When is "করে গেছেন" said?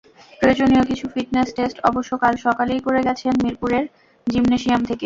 2.87-3.33